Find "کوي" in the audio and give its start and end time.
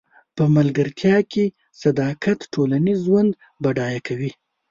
4.07-4.31